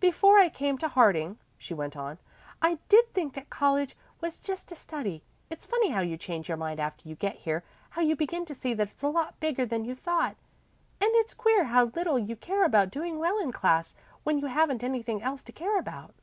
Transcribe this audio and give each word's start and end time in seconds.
Before 0.00 0.40
I 0.40 0.48
came 0.48 0.78
to 0.78 0.88
Harding," 0.88 1.38
she 1.56 1.72
went 1.72 1.96
on, 1.96 2.18
"I 2.60 2.80
did 2.88 3.14
think 3.14 3.34
that 3.34 3.50
college 3.50 3.96
was 4.20 4.40
just 4.40 4.66
to 4.66 4.74
study. 4.74 5.22
It's 5.48 5.64
funny 5.64 5.90
how 5.90 6.00
you 6.00 6.16
change 6.16 6.48
your 6.48 6.56
mind 6.56 6.80
after 6.80 7.08
you 7.08 7.14
get 7.14 7.36
here 7.36 7.62
how 7.90 8.02
you 8.02 8.16
begin 8.16 8.44
to 8.46 8.52
see 8.56 8.74
that 8.74 8.90
it's 8.90 9.02
a 9.04 9.08
lot 9.08 9.38
bigger 9.38 9.64
than 9.64 9.84
you 9.84 9.94
thought. 9.94 10.34
And 11.00 11.12
it's 11.14 11.34
queer 11.34 11.62
how 11.66 11.84
little 11.84 12.18
you 12.18 12.34
care 12.34 12.64
about 12.64 12.90
doing 12.90 13.20
well 13.20 13.38
in 13.38 13.52
class 13.52 13.94
when 14.24 14.40
you 14.40 14.46
haven't 14.46 14.82
anything 14.82 15.22
else 15.22 15.44
to 15.44 15.52
care 15.52 15.78
about." 15.78 16.16